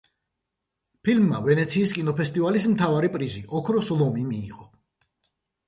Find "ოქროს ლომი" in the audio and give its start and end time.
3.61-4.27